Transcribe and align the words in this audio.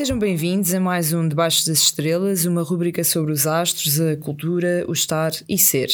Sejam 0.00 0.18
bem-vindos 0.18 0.72
a 0.72 0.80
mais 0.80 1.12
um 1.12 1.28
Debaixo 1.28 1.66
das 1.66 1.76
Estrelas, 1.80 2.46
uma 2.46 2.62
rúbrica 2.62 3.04
sobre 3.04 3.32
os 3.32 3.46
astros, 3.46 4.00
a 4.00 4.16
cultura, 4.16 4.82
o 4.88 4.94
estar 4.94 5.30
e 5.46 5.58
ser. 5.58 5.90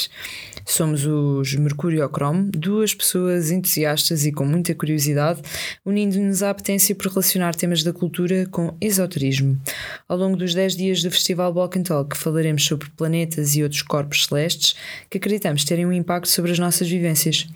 Somos 0.65 1.05
os 1.05 1.57
Mercúrio 1.57 2.09
Chrome, 2.09 2.53
duas 2.53 2.95
pessoas 2.95 3.51
entusiastas 3.51 4.25
e 4.25 4.31
com 4.31 4.45
muita 4.45 4.77
curiosidade, 4.77 5.43
unindo-nos 5.85 6.41
à 6.45 6.51
apetência 6.51 6.95
por 6.95 7.09
relacionar 7.09 7.57
temas 7.57 7.83
da 7.83 7.93
cultura 7.93 8.47
com 8.49 8.77
esoterismo. 8.81 9.61
Ao 10.09 10.17
longo 10.17 10.37
dos 10.37 10.55
10 10.55 10.77
dias 10.77 11.03
do 11.03 11.11
Festival 11.11 11.53
Walk 11.53 11.77
and 11.77 11.83
Talk 11.83 12.17
falaremos 12.17 12.65
sobre 12.65 12.89
planetas 12.91 13.57
e 13.57 13.65
outros 13.65 13.83
corpos 13.83 14.27
celestes 14.27 14.77
que 15.11 15.19
acreditamos 15.19 15.65
terem 15.65 15.85
um 15.85 15.93
impacto 15.93 16.29
sobre 16.29 16.53
as 16.53 16.61
nossas 16.61 16.89
vivências. 16.89 17.49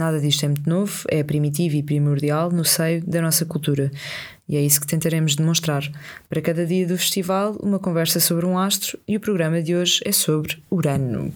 Nada 0.00 0.18
disto 0.18 0.46
é 0.46 0.48
muito 0.48 0.66
novo, 0.66 1.04
é 1.08 1.22
primitivo 1.22 1.76
e 1.76 1.82
primordial 1.82 2.50
no 2.50 2.64
seio 2.64 3.04
da 3.06 3.20
nossa 3.20 3.44
cultura. 3.44 3.90
E 4.48 4.56
é 4.56 4.60
isso 4.62 4.80
que 4.80 4.86
tentaremos 4.86 5.36
demonstrar. 5.36 5.86
Para 6.26 6.40
cada 6.40 6.64
dia 6.64 6.86
do 6.86 6.96
festival, 6.96 7.54
uma 7.62 7.78
conversa 7.78 8.18
sobre 8.18 8.46
um 8.46 8.56
astro 8.56 8.98
e 9.06 9.18
o 9.18 9.20
programa 9.20 9.60
de 9.60 9.76
hoje 9.76 10.00
é 10.02 10.10
sobre 10.10 10.56
Urano. 10.70 11.30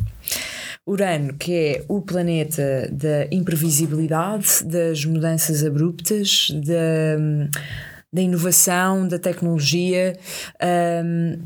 Urano, 0.86 1.34
que 1.34 1.52
é 1.52 1.84
o 1.88 2.00
planeta 2.00 2.88
da 2.90 3.26
imprevisibilidade, 3.30 4.64
das 4.64 5.04
mudanças 5.04 5.62
abruptas, 5.62 6.48
da, 6.50 7.58
da 8.10 8.22
inovação, 8.22 9.06
da 9.06 9.18
tecnologia. 9.18 10.16
Um, 11.04 11.38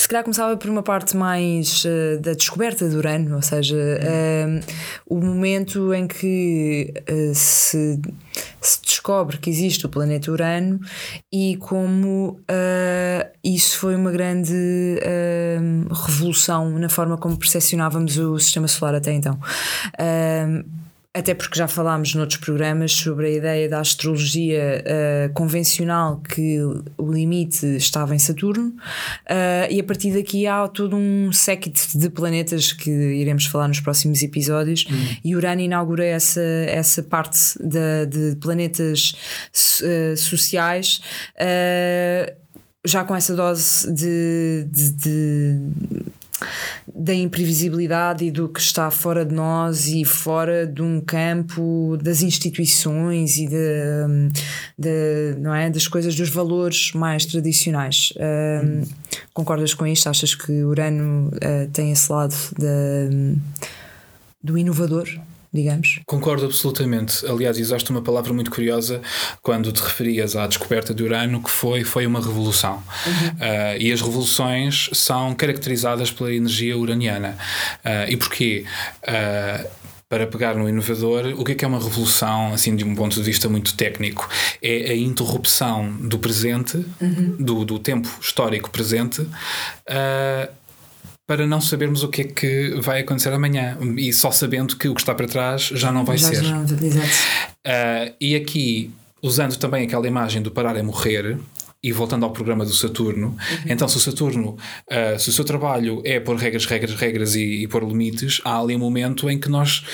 se 0.00 0.08
calhar 0.08 0.24
começava 0.24 0.56
por 0.56 0.70
uma 0.70 0.82
parte 0.82 1.14
mais 1.14 1.84
uh, 1.84 2.18
da 2.22 2.32
descoberta 2.32 2.88
de 2.88 2.96
Urano, 2.96 3.36
ou 3.36 3.42
seja, 3.42 3.76
uh, 3.76 4.64
o 5.06 5.20
momento 5.20 5.92
em 5.92 6.06
que 6.06 6.90
uh, 7.00 7.34
se, 7.34 8.00
se, 8.62 8.80
descobre 8.80 9.36
que 9.36 9.50
existe 9.50 9.84
o 9.84 9.90
planeta 9.90 10.30
Urano 10.30 10.80
e 11.30 11.56
como 11.56 12.40
isso 13.44 13.76
foi 13.78 13.94
uma 13.94 14.10
grande 14.10 14.54
revolução 16.06 16.78
na 16.78 16.88
forma 16.88 17.18
como 17.18 17.36
percepcionávamos 17.36 18.16
o 18.16 18.38
sistema 18.38 18.68
solar 18.68 18.94
até 18.94 19.12
então 19.12 19.38
até 21.12 21.34
porque 21.34 21.58
já 21.58 21.66
falámos 21.66 22.14
noutros 22.14 22.38
programas 22.38 22.92
sobre 22.92 23.26
a 23.26 23.30
ideia 23.30 23.68
da 23.68 23.80
astrologia 23.80 24.84
uh, 24.84 25.32
convencional 25.32 26.20
que 26.20 26.60
o 26.96 27.10
limite 27.12 27.66
estava 27.76 28.14
em 28.14 28.18
Saturno, 28.18 28.68
uh, 28.68 29.66
e 29.68 29.80
a 29.80 29.84
partir 29.84 30.12
daqui 30.12 30.46
há 30.46 30.68
todo 30.68 30.96
um 30.96 31.32
séquito 31.32 31.98
de 31.98 32.08
planetas 32.10 32.72
que 32.72 32.90
iremos 32.90 33.46
falar 33.46 33.66
nos 33.66 33.80
próximos 33.80 34.22
episódios, 34.22 34.86
uhum. 34.88 35.16
e 35.24 35.34
Urano 35.34 35.60
inaugura 35.60 36.04
essa, 36.04 36.40
essa 36.40 37.02
parte 37.02 37.58
de, 37.58 38.06
de 38.06 38.36
planetas 38.36 39.14
uh, 39.82 40.16
sociais 40.16 41.00
já 42.86 43.04
com 43.04 43.14
essa 43.14 43.34
dose 43.34 43.92
de, 43.92 44.66
de, 44.70 44.92
de 44.92 45.60
da 46.94 47.14
imprevisibilidade 47.14 48.24
e 48.24 48.30
do 48.30 48.48
que 48.48 48.60
está 48.60 48.90
fora 48.90 49.24
de 49.24 49.34
nós 49.34 49.86
e 49.88 50.04
fora 50.04 50.66
de 50.66 50.82
um 50.82 51.00
campo 51.00 51.98
das 52.02 52.22
instituições 52.22 53.36
e 53.36 53.46
de, 53.46 54.32
de 54.78 55.36
não 55.38 55.54
é? 55.54 55.70
das 55.70 55.86
coisas 55.86 56.14
dos 56.14 56.28
valores 56.28 56.92
mais 56.92 57.24
tradicionais. 57.26 58.12
Hum. 58.16 58.82
concordas 59.32 59.74
com 59.74 59.86
isto? 59.86 60.08
Achas 60.08 60.34
que 60.34 60.52
Urano 60.64 61.28
uh, 61.28 61.68
tem 61.72 61.92
esse 61.92 62.10
lado 62.10 62.34
do 64.42 64.56
inovador 64.56 65.08
digamos. 65.52 66.00
Concordo 66.06 66.46
absolutamente. 66.46 67.26
Aliás, 67.26 67.58
usaste 67.58 67.90
uma 67.90 68.02
palavra 68.02 68.32
muito 68.32 68.50
curiosa 68.50 69.00
quando 69.42 69.72
te 69.72 69.82
referias 69.82 70.36
à 70.36 70.46
descoberta 70.46 70.94
de 70.94 71.02
Urano, 71.02 71.42
que 71.42 71.50
foi, 71.50 71.84
foi 71.84 72.06
uma 72.06 72.20
revolução. 72.20 72.82
Uhum. 73.06 73.28
Uh, 73.28 73.80
e 73.80 73.92
as 73.92 74.00
revoluções 74.00 74.90
são 74.92 75.34
caracterizadas 75.34 76.10
pela 76.10 76.32
energia 76.32 76.76
uraniana. 76.76 77.36
Uh, 77.84 78.10
e 78.10 78.16
porquê? 78.16 78.64
Uh, 79.02 79.80
para 80.10 80.26
pegar 80.26 80.56
no 80.56 80.68
inovador, 80.68 81.34
o 81.38 81.44
que 81.44 81.52
é 81.52 81.54
que 81.54 81.64
é 81.64 81.68
uma 81.68 81.78
revolução, 81.78 82.52
assim, 82.52 82.74
de 82.74 82.82
um 82.84 82.96
ponto 82.96 83.14
de 83.14 83.22
vista 83.22 83.48
muito 83.48 83.76
técnico? 83.76 84.28
É 84.60 84.90
a 84.90 84.96
interrupção 84.96 85.88
do 85.98 86.18
presente, 86.18 86.84
uhum. 87.00 87.36
do, 87.38 87.64
do 87.64 87.78
tempo 87.78 88.08
histórico 88.20 88.70
presente, 88.70 89.20
uh, 89.20 90.59
para 91.30 91.46
não 91.46 91.60
sabermos 91.60 92.02
o 92.02 92.08
que 92.08 92.22
é 92.22 92.24
que 92.24 92.74
vai 92.80 93.02
acontecer 93.02 93.32
amanhã 93.32 93.78
e 93.96 94.12
só 94.12 94.32
sabendo 94.32 94.76
que 94.76 94.88
o 94.88 94.94
que 94.96 95.00
está 95.00 95.14
para 95.14 95.28
trás 95.28 95.62
já 95.62 95.92
não 95.92 96.04
vai 96.04 96.18
já 96.18 96.26
ser. 96.26 96.42
Não, 96.42 96.64
uh, 96.64 98.14
e 98.20 98.34
aqui, 98.34 98.90
usando 99.22 99.56
também 99.56 99.84
aquela 99.84 100.08
imagem 100.08 100.42
do 100.42 100.50
parar 100.50 100.74
é 100.74 100.82
morrer, 100.82 101.38
e 101.82 101.92
voltando 101.92 102.24
ao 102.24 102.32
programa 102.32 102.64
do 102.64 102.74
Saturno, 102.74 103.28
uhum. 103.28 103.36
então 103.66 103.88
se 103.88 103.96
o 103.96 104.00
Saturno, 104.00 104.56
uh, 104.90 105.18
se 105.18 105.28
o 105.30 105.32
seu 105.32 105.44
trabalho 105.44 106.02
é 106.04 106.18
pôr 106.18 106.36
regras, 106.36 106.66
regras, 106.66 106.94
regras 106.96 107.36
e, 107.36 107.62
e 107.62 107.68
pôr 107.68 107.84
limites, 107.84 108.40
há 108.44 108.58
ali 108.58 108.74
um 108.74 108.78
momento 108.78 109.30
em 109.30 109.38
que 109.38 109.48
nós, 109.48 109.84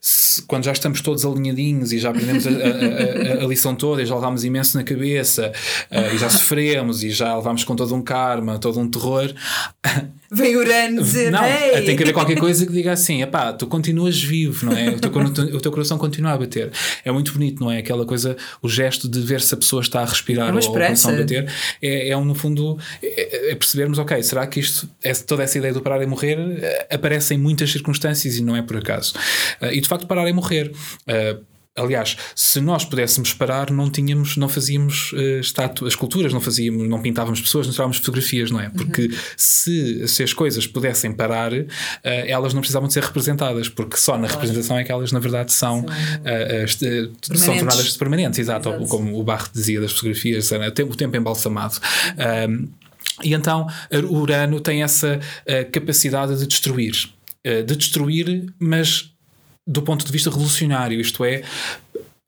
se, 0.00 0.42
quando 0.42 0.64
já 0.64 0.72
estamos 0.72 1.00
todos 1.00 1.24
alinhadinhos 1.24 1.92
e 1.92 2.00
já 2.00 2.10
aprendemos 2.10 2.46
a, 2.46 2.50
a, 2.50 3.40
a, 3.40 3.44
a 3.44 3.46
lição 3.46 3.76
toda 3.76 4.02
e 4.02 4.06
já 4.06 4.16
levámos 4.16 4.44
imenso 4.44 4.76
na 4.76 4.82
cabeça 4.82 5.52
uh, 5.90 6.14
e 6.14 6.18
já 6.18 6.28
sofremos 6.28 7.04
e 7.04 7.10
já 7.10 7.34
levámos 7.36 7.62
com 7.62 7.76
todo 7.76 7.94
um 7.94 8.02
karma, 8.02 8.58
todo 8.58 8.80
um 8.80 8.90
terror. 8.90 9.32
Vem 10.32 10.56
Urano 10.56 11.02
dizer, 11.02 11.32
não, 11.32 11.44
hey. 11.44 11.84
tem 11.84 11.96
que 11.96 12.04
haver 12.04 12.12
qualquer 12.12 12.38
coisa 12.38 12.64
que 12.64 12.72
diga 12.72 12.92
assim, 12.92 13.20
epá, 13.20 13.52
tu 13.52 13.66
continuas 13.66 14.22
vivo, 14.22 14.66
não 14.66 14.72
é? 14.72 14.90
O 14.90 15.00
teu, 15.00 15.10
o 15.56 15.60
teu 15.60 15.72
coração 15.72 15.98
continua 15.98 16.32
a 16.32 16.38
bater. 16.38 16.70
É 17.04 17.10
muito 17.10 17.32
bonito, 17.32 17.60
não 17.60 17.70
é? 17.70 17.78
Aquela 17.78 18.06
coisa, 18.06 18.36
o 18.62 18.68
gesto 18.68 19.08
de 19.08 19.20
ver 19.20 19.40
se 19.40 19.54
a 19.54 19.56
pessoa 19.56 19.82
está 19.82 20.02
a 20.02 20.04
respirar 20.04 20.50
é 20.50 20.52
ou 20.52 20.58
o 20.58 20.66
coração 20.68 21.12
a 21.12 21.16
bater. 21.16 21.50
É, 21.82 22.10
é 22.10 22.16
no 22.16 22.34
fundo, 22.34 22.78
é, 23.02 23.50
é, 23.50 23.54
percebermos, 23.56 23.98
ok, 23.98 24.22
será 24.22 24.46
que 24.46 24.60
isto, 24.60 24.88
é, 25.02 25.12
toda 25.14 25.42
essa 25.42 25.58
ideia 25.58 25.74
do 25.74 25.80
parar 25.80 26.00
e 26.02 26.06
morrer 26.06 26.38
eh, 26.38 26.86
aparece 26.90 27.34
em 27.34 27.38
muitas 27.38 27.72
circunstâncias 27.72 28.36
e 28.36 28.42
não 28.42 28.54
é 28.54 28.62
por 28.62 28.76
acaso. 28.76 29.14
Uh, 29.60 29.72
e 29.72 29.80
de 29.80 29.88
facto, 29.88 30.06
parar 30.06 30.28
e 30.28 30.32
morrer. 30.32 30.70
Uh, 31.08 31.44
Aliás, 31.76 32.16
se 32.34 32.60
nós 32.60 32.84
pudéssemos 32.84 33.32
parar, 33.32 33.70
não 33.70 33.88
tínhamos, 33.88 34.36
não 34.36 34.48
fazíamos 34.48 35.12
uh, 35.12 35.38
estátuas, 35.38 35.92
esculturas, 35.92 36.32
não 36.32 36.40
fazíamos, 36.40 36.88
não 36.88 37.00
pintávamos 37.00 37.40
pessoas, 37.40 37.64
não 37.64 37.72
tirávamos 37.72 37.98
fotografias, 37.98 38.50
não 38.50 38.60
é? 38.60 38.68
Porque 38.70 39.02
uhum. 39.02 39.16
se, 39.36 40.08
se 40.08 40.22
as 40.24 40.32
coisas 40.32 40.66
pudessem 40.66 41.12
parar, 41.12 41.52
uh, 41.52 41.66
elas 42.02 42.52
não 42.52 42.60
precisavam 42.60 42.88
de 42.88 42.94
ser 42.94 43.04
representadas, 43.04 43.68
porque 43.68 43.96
só 43.96 44.18
na 44.18 44.26
claro. 44.26 44.34
representação 44.34 44.78
é 44.78 44.84
que 44.84 44.90
elas, 44.90 45.12
na 45.12 45.20
verdade, 45.20 45.52
são, 45.52 45.80
uh, 45.82 47.36
são 47.38 47.56
tornadas 47.56 47.96
permanentes, 47.96 48.40
exato, 48.40 48.68
exato. 48.68 48.86
como 48.86 49.16
o 49.16 49.22
Barro 49.22 49.48
dizia 49.52 49.80
das 49.80 49.92
fotografias, 49.92 50.50
o 50.50 50.70
tempo, 50.72 50.92
o 50.92 50.96
tempo 50.96 51.16
embalsamado. 51.16 51.76
Uhum. 52.48 52.68
e 53.22 53.32
então, 53.32 53.68
Urano 54.10 54.60
tem 54.60 54.82
essa 54.82 55.20
capacidade 55.70 56.36
de 56.36 56.46
destruir. 56.48 56.94
de 57.44 57.76
destruir, 57.76 58.52
mas 58.58 59.10
do 59.70 59.82
ponto 59.82 60.04
de 60.04 60.10
vista 60.10 60.30
revolucionário, 60.30 61.00
isto 61.00 61.24
é, 61.24 61.42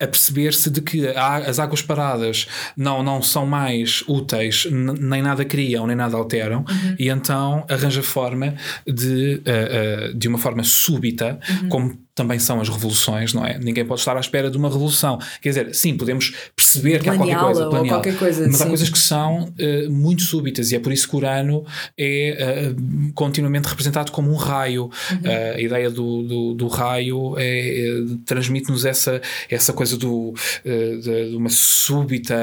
a 0.00 0.06
perceber-se 0.06 0.70
de 0.70 0.80
que 0.80 1.06
as 1.08 1.58
águas 1.58 1.80
paradas 1.80 2.46
não, 2.76 3.02
não 3.02 3.22
são 3.22 3.46
mais 3.46 4.02
úteis, 4.08 4.66
nem 4.70 5.22
nada 5.22 5.44
criam, 5.44 5.86
nem 5.86 5.94
nada 5.94 6.16
alteram, 6.16 6.64
uhum. 6.68 6.96
e 6.98 7.08
então 7.08 7.64
arranja 7.68 8.02
forma 8.02 8.54
de, 8.86 9.40
uh, 9.46 10.10
uh, 10.10 10.14
de 10.14 10.26
uma 10.26 10.38
forma 10.38 10.64
súbita, 10.64 11.38
uhum. 11.48 11.68
como 11.68 11.98
também 12.14 12.38
são 12.38 12.60
as 12.60 12.68
revoluções, 12.68 13.32
não 13.32 13.44
é? 13.44 13.58
Ninguém 13.58 13.86
pode 13.86 14.00
estar 14.00 14.16
à 14.16 14.20
espera 14.20 14.50
de 14.50 14.58
uma 14.58 14.68
revolução. 14.68 15.18
Quer 15.40 15.48
dizer, 15.48 15.74
sim, 15.74 15.96
podemos 15.96 16.34
perceber 16.54 17.00
que 17.00 17.08
há 17.08 17.16
qualquer 17.16 17.38
coisa, 17.38 17.68
qualquer 17.68 18.16
coisa 18.18 18.46
mas 18.46 18.56
sim. 18.56 18.64
há 18.64 18.66
coisas 18.66 18.90
que 18.90 18.98
são 18.98 19.44
uh, 19.44 19.90
muito 19.90 20.22
súbitas 20.22 20.72
e 20.72 20.76
é 20.76 20.78
por 20.78 20.92
isso 20.92 21.08
que 21.08 21.16
Urano 21.16 21.64
é 21.96 22.70
uh, 22.70 23.12
continuamente 23.14 23.66
representado 23.66 24.12
como 24.12 24.30
um 24.30 24.36
raio. 24.36 24.90
Uhum. 25.10 25.18
Uh, 25.18 25.56
a 25.56 25.60
ideia 25.60 25.90
do, 25.90 26.22
do, 26.22 26.54
do 26.54 26.68
raio 26.68 27.34
é, 27.38 27.88
é, 27.88 27.92
transmite-nos 28.26 28.84
essa, 28.84 29.20
essa 29.48 29.72
coisa 29.72 29.96
do, 29.96 30.34
de, 30.64 31.30
de, 31.30 31.36
uma 31.36 31.48
súbita 31.48 32.36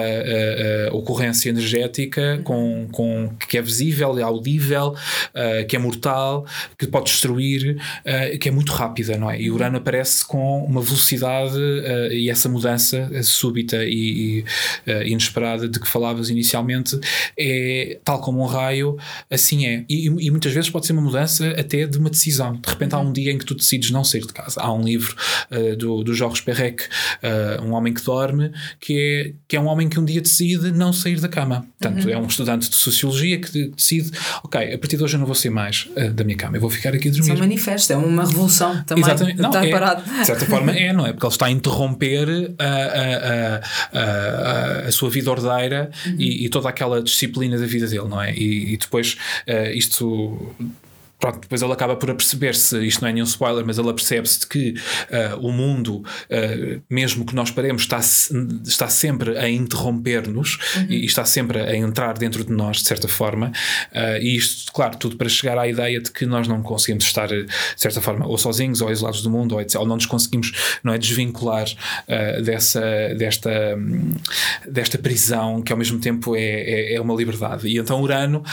ocorrência 0.92 1.50
energética 1.50 2.38
uhum. 2.38 2.44
com, 2.44 2.88
com, 2.92 3.30
que 3.48 3.58
é 3.58 3.62
visível, 3.62 4.18
é 4.18 4.24
audível, 4.24 4.96
que 5.68 5.76
é 5.76 5.80
mortal, 5.80 6.46
que 6.78 6.88
pode 6.88 7.06
destruir, 7.06 7.78
que 8.40 8.50
é 8.50 8.52
muito 8.52 8.72
rápida, 8.72 9.18
não 9.18 9.30
é? 9.30 9.40
E 9.40 9.50
Urano 9.60 9.78
aparece 9.78 10.26
com 10.26 10.64
uma 10.64 10.82
velocidade 10.82 11.58
uh, 11.58 12.12
e 12.12 12.30
essa 12.30 12.48
mudança 12.48 13.10
súbita 13.24 13.84
e, 13.84 14.46
e 14.86 14.92
uh, 14.92 15.04
inesperada 15.06 15.68
de 15.68 15.80
que 15.80 15.88
falavas 15.88 16.30
inicialmente 16.30 17.00
é 17.38 18.00
tal 18.04 18.22
como 18.22 18.42
um 18.42 18.46
raio, 18.46 18.98
assim 19.30 19.66
é. 19.66 19.84
E, 19.90 20.08
e, 20.08 20.32
muitas 20.32 20.54
vezes 20.54 20.70
pode 20.70 20.86
ser 20.86 20.94
uma 20.94 21.02
mudança 21.02 21.50
até 21.52 21.86
de 21.86 21.98
uma 21.98 22.10
decisão. 22.10 22.54
De 22.54 22.70
repente 22.70 22.96
há 22.96 23.00
um 23.00 23.12
dia 23.12 23.32
em 23.32 23.38
que 23.38 23.46
tu 23.46 23.56
decides 23.56 23.92
não 23.92 24.04
sair 24.04 24.26
de 24.26 24.34
casa. 24.34 24.62
Há 24.62 24.72
um 24.72 24.82
livro 24.82 25.16
uh, 25.52 25.76
do, 25.76 26.04
do 26.04 26.14
Jorge 26.14 26.42
Perrec, 26.42 26.84
Um 27.62 27.74
Homem 27.74 27.94
que 27.94 28.04
Dorme, 28.04 28.52
que 28.80 28.98
é, 28.98 29.34
que 29.48 29.56
é 29.56 29.60
um 29.60 29.68
homem 29.68 29.90
que 29.90 30.00
um 30.00 30.06
dia 30.06 30.22
decide 30.22 30.72
não 30.72 30.94
sair 30.94 31.20
da 31.20 31.28
cama. 31.28 31.66
Portanto, 31.80 32.06
uhum. 32.06 32.12
é 32.12 32.18
um 32.18 32.26
estudante 32.26 32.70
de 32.70 32.76
sociologia 32.76 33.40
que 33.40 33.68
decide, 33.68 34.12
ok, 34.44 34.74
a 34.74 34.78
partir 34.78 34.98
de 34.98 35.04
hoje 35.04 35.16
eu 35.16 35.20
não 35.20 35.26
vou 35.26 35.36
sair 35.36 35.52
mais 35.52 35.88
da 36.14 36.24
minha 36.24 36.38
cama, 36.38 36.58
eu 36.58 36.62
vou 36.62 36.70
ficar 36.70 36.94
aqui 36.94 37.10
a 37.10 37.12
dormir. 37.12 37.26
Isso 37.26 37.32
é 37.32 37.36
um 37.36 37.40
manifesto, 37.40 37.94
é 37.94 37.98
uma 37.98 38.26
revolução 38.26 38.84
também. 38.84 39.04
Exatamente. 39.04 39.42
Não, 39.42 39.49
não, 39.52 39.64
está 39.64 39.66
é, 39.66 39.72
parado. 39.72 40.04
De 40.04 40.26
certa 40.26 40.46
forma 40.46 40.72
é, 40.72 40.94
não 40.94 41.06
é? 41.06 41.14
Porque 41.14 41.26
ele 41.26 41.34
está 41.34 41.46
a 41.48 41.52
interromper 41.52 42.56
a, 42.58 43.62
a, 43.94 44.00
a, 44.00 44.88
a 44.88 44.92
sua 44.92 45.10
vida 45.10 45.30
ordeira 45.32 45.92
uhum. 46.06 46.16
e, 46.18 46.46
e, 46.46 46.50
toda 46.50 46.70
aquela 46.70 47.02
disciplina 47.02 47.58
da 47.58 47.66
vida 47.66 47.88
dele, 47.88 48.08
não 48.08 48.22
é? 48.22 48.34
E, 48.34 48.74
e 48.74 48.78
depois 48.78 49.18
uh, 49.48 49.72
isto 49.74 50.56
pronto, 51.20 51.42
depois 51.42 51.62
ele 51.62 51.74
acaba 51.74 51.96
por 51.98 52.10
aperceber-se, 52.10 52.80
isto 52.86 53.02
não 53.02 53.10
é 53.10 53.14
nenhum 53.14 53.26
spoiler, 53.26 53.66
mas 53.66 53.78
ele 53.78 53.90
apercebe-se 53.90 54.40
de 54.40 54.48
que 54.48 54.70
uh, 54.72 55.46
o 55.46 55.52
mundo, 55.52 55.98
uh, 55.98 56.82
mesmo 56.90 57.26
que 57.26 57.36
nós 57.36 57.52
paremos, 57.52 57.82
está, 57.84 58.00
está 58.00 58.88
sempre 58.88 59.38
a 59.38 59.50
interromper-nos 59.50 60.58
uhum. 60.78 60.88
e, 60.90 61.06
está 61.06 61.26
sempre 61.26 61.60
a 61.60 61.76
entrar 61.76 62.18
dentro 62.18 62.46
de 62.46 62.54
nós, 62.54 62.78
de 62.78 62.88
certa 62.88 63.08
forma. 63.08 63.52
Uh, 63.92 64.22
e 64.22 64.38
isto, 64.38 64.72
claro, 64.72 64.96
tudo 64.98 65.18
para 65.18 65.28
chegar 65.28 65.58
à 65.58 65.68
ideia 65.68 66.00
de 66.00 66.10
que 66.10 66.26
nós 66.26 66.48
não 66.48 66.64
conseguimos 66.64 67.04
estar, 67.04 67.28
de 67.28 67.48
certa 67.76 68.00
forma, 68.00 68.26
ou 68.26 68.38
sozinhos, 68.38 68.80
ou 68.80 68.90
isolados 68.90 69.22
do 69.22 69.30
mundo, 69.30 69.56
ou, 69.56 69.62
etc, 69.62 69.82
ou 69.82 69.86
não 69.86 69.96
nos 69.96 70.06
conseguimos 70.06 70.80
não 70.84 70.94
é, 70.94 70.98
desvincular 70.98 71.66
dessa, 72.44 72.82
desta, 73.18 73.52
desta 74.68 74.98
prisão 74.98 75.62
que 75.62 75.72
ao 75.72 75.78
mesmo 75.78 76.00
tempo 76.00 76.36
é, 76.36 76.42
é, 76.42 76.94
é 76.96 77.02
uma 77.02 77.14
liberdade. 77.14 77.68
E 77.68 77.78
então 77.78 78.02
Urano 78.02 78.44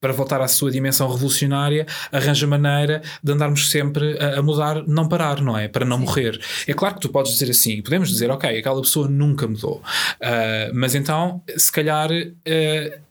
para 0.00 0.12
voltar 0.12 0.40
à 0.40 0.48
sua 0.48 0.70
dimensão 0.70 1.10
revolucionária, 1.10 1.86
arranja 2.10 2.46
maneira 2.46 3.02
de 3.22 3.32
andarmos 3.32 3.70
sempre 3.70 4.18
a, 4.18 4.38
a, 4.38 4.42
mudar, 4.42 4.82
não 4.86 5.08
parar, 5.08 5.40
não 5.40 5.56
é? 5.56 5.68
Para 5.68 5.84
não 5.84 5.98
Sim. 5.98 6.04
morrer. 6.04 6.40
É 6.66 6.72
claro 6.72 6.94
que 6.94 7.02
tu 7.02 7.08
podes 7.10 7.32
dizer 7.32 7.50
assim, 7.50 7.82
podemos 7.82 8.08
dizer, 8.08 8.30
ok, 8.30 8.58
aquela 8.58 8.80
pessoa 8.80 9.08
nunca 9.08 9.46
mudou, 9.46 9.76
uh, 9.76 10.74
mas 10.74 10.94
então, 10.94 11.42
se 11.56 11.70
calhar. 11.70 12.10
Uh, 12.10 13.09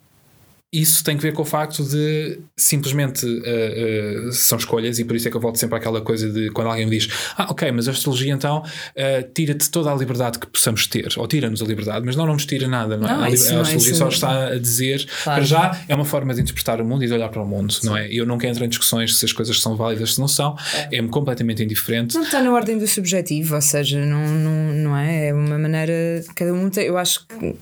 isso 0.72 1.04
tem 1.04 1.18
que 1.18 1.24
ver 1.24 1.34
com 1.34 1.42
o 1.42 1.46
facto 1.46 1.84
de 1.84 2.40
simplesmente 2.56 3.26
uh, 3.26 4.28
uh, 4.28 4.32
são 4.32 4.56
escolhas, 4.56 5.00
e 5.00 5.04
por 5.04 5.16
isso 5.16 5.28
é 5.28 5.32
que 5.32 5.36
eu 5.36 5.42
volto 5.42 5.58
sempre 5.58 5.78
àquela 5.78 6.00
coisa 6.00 6.30
de 6.30 6.52
quando 6.52 6.68
alguém 6.68 6.86
me 6.86 6.92
diz: 6.92 7.10
Ah, 7.36 7.48
ok, 7.50 7.72
mas 7.72 7.88
a 7.88 7.92
astrologia 7.92 8.32
então 8.32 8.60
uh, 8.60 9.34
tira-te 9.34 9.70
toda 9.72 9.92
a 9.92 9.96
liberdade 9.96 10.38
que 10.38 10.46
possamos 10.46 10.86
ter, 10.86 11.12
ou 11.18 11.28
tira-nos 11.28 11.64
a 11.64 11.66
liberdade, 11.66 12.06
mas 12.06 12.16
não, 12.16 12.28
não 12.28 12.34
nos 12.34 12.46
tira 12.46 12.68
nada, 12.68 12.98
não, 12.98 13.08
é? 13.08 13.12
não 13.12 13.26
é? 13.26 13.28
A, 13.28 13.32
a 13.32 13.34
astrologia 13.34 13.96
só 13.96 14.08
está 14.10 14.48
a 14.50 14.60
dizer, 14.60 15.08
claro. 15.24 15.40
para 15.40 15.44
já, 15.44 15.82
é 15.88 15.96
uma 15.96 16.06
forma 16.06 16.36
de 16.36 16.42
interpretar 16.42 16.80
o 16.80 16.86
mundo 16.86 17.04
e 17.04 17.08
de 17.08 17.14
olhar 17.14 17.30
para 17.30 17.42
o 17.42 17.48
mundo, 17.48 17.74
Sim. 17.74 17.88
não 17.88 17.98
é? 17.98 18.08
Eu 18.12 18.28
nunca 18.28 18.48
entro 18.48 18.64
em 18.64 18.70
discussões 18.70 19.18
se 19.18 19.26
as 19.26 19.34
coisas 19.34 19.60
são 19.60 19.76
válidas, 19.76 20.14
se 20.14 20.20
não 20.20 20.28
são, 20.28 20.56
é. 20.76 20.98
é-me 20.98 21.10
completamente 21.10 21.64
indiferente. 21.64 22.14
Não 22.14 22.24
está 22.24 22.44
na 22.44 22.54
ordem 22.54 22.78
do 22.78 22.88
subjetivo, 22.88 23.56
ou 23.56 23.62
seja, 23.62 24.06
não, 24.06 24.28
não, 24.28 24.74
não 24.76 24.98
é? 24.98 25.30
É 25.30 25.34
uma 25.34 25.58
maneira, 25.58 26.24
cada 26.36 26.54
um 26.54 26.70
tem, 26.70 26.86
eu 26.86 26.98
acho 26.98 27.26
que 27.26 27.56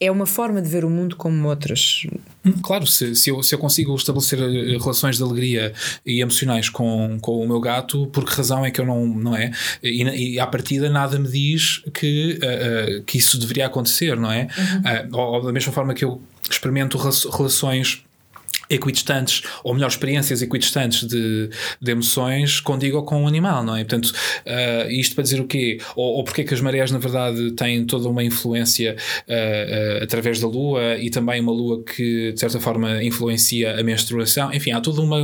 é 0.00 0.10
uma 0.10 0.24
forma 0.24 0.62
de 0.62 0.68
ver 0.68 0.84
o 0.84 0.90
mundo 0.90 1.14
como 1.14 1.46
outras. 1.46 2.06
Claro, 2.62 2.86
se, 2.86 3.14
se, 3.14 3.28
eu, 3.28 3.42
se 3.42 3.54
eu 3.54 3.58
consigo 3.58 3.94
estabelecer 3.94 4.38
eh, 4.40 4.78
relações 4.78 5.18
de 5.18 5.22
alegria 5.22 5.74
e 6.06 6.22
emocionais 6.22 6.70
com, 6.70 7.18
com 7.20 7.42
o 7.42 7.46
meu 7.46 7.60
gato, 7.60 8.06
por 8.06 8.24
que 8.24 8.34
razão 8.34 8.64
é 8.64 8.70
que 8.70 8.80
eu 8.80 8.86
não, 8.86 9.06
não 9.06 9.36
é? 9.36 9.52
E, 9.82 10.02
e 10.02 10.40
à 10.40 10.46
partida 10.46 10.88
nada 10.88 11.18
me 11.18 11.28
diz 11.28 11.82
que, 11.92 12.38
uh, 12.42 13.00
uh, 13.00 13.02
que 13.04 13.18
isso 13.18 13.38
deveria 13.38 13.66
acontecer, 13.66 14.16
não 14.16 14.32
é? 14.32 14.48
Uhum. 14.56 15.18
Uh, 15.18 15.18
ou, 15.18 15.34
ou 15.34 15.42
da 15.42 15.52
mesma 15.52 15.70
forma 15.70 15.92
que 15.92 16.04
eu 16.04 16.22
experimento 16.50 16.96
relações 16.96 18.02
equidistantes, 18.70 19.42
ou 19.64 19.74
melhor, 19.74 19.88
experiências 19.88 20.40
equidistantes 20.40 21.06
de, 21.06 21.50
de 21.80 21.90
emoções 21.90 22.60
condigo 22.60 23.02
com 23.02 23.16
o 23.16 23.22
um 23.22 23.26
animal, 23.28 23.64
não 23.64 23.74
é? 23.74 23.84
Portanto, 23.84 24.06
uh, 24.06 24.90
isto 24.90 25.14
para 25.14 25.24
dizer 25.24 25.40
o 25.40 25.46
quê? 25.46 25.78
Ou, 25.96 26.16
ou 26.16 26.24
porque 26.24 26.42
é 26.42 26.44
que 26.44 26.54
as 26.54 26.60
marés, 26.60 26.90
na 26.90 26.98
verdade, 26.98 27.52
têm 27.52 27.84
toda 27.84 28.08
uma 28.08 28.22
influência 28.22 28.96
uh, 29.28 30.00
uh, 30.00 30.04
através 30.04 30.40
da 30.40 30.46
lua 30.46 30.96
e 30.98 31.10
também 31.10 31.40
uma 31.40 31.52
lua 31.52 31.82
que, 31.82 32.32
de 32.32 32.40
certa 32.40 32.60
forma, 32.60 33.02
influencia 33.02 33.78
a 33.78 33.82
menstruação. 33.82 34.52
Enfim, 34.52 34.70
há 34.70 34.80
toda 34.80 35.00
uma, 35.00 35.18